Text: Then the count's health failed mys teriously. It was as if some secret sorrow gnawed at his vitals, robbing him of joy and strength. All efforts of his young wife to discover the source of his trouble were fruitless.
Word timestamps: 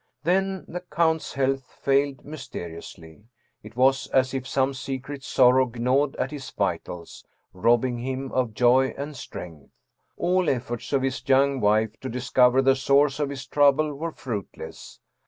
Then 0.23 0.65
the 0.67 0.79
count's 0.81 1.35
health 1.35 1.77
failed 1.79 2.25
mys 2.25 2.47
teriously. 2.49 3.25
It 3.61 3.75
was 3.75 4.07
as 4.07 4.33
if 4.33 4.47
some 4.47 4.73
secret 4.73 5.23
sorrow 5.23 5.71
gnawed 5.75 6.15
at 6.15 6.31
his 6.31 6.49
vitals, 6.49 7.23
robbing 7.53 7.99
him 7.99 8.31
of 8.31 8.55
joy 8.55 8.95
and 8.97 9.15
strength. 9.15 9.69
All 10.17 10.49
efforts 10.49 10.91
of 10.91 11.03
his 11.03 11.21
young 11.29 11.59
wife 11.61 11.99
to 11.99 12.09
discover 12.09 12.63
the 12.63 12.75
source 12.75 13.19
of 13.19 13.29
his 13.29 13.45
trouble 13.45 13.93
were 13.93 14.11
fruitless. 14.11 14.99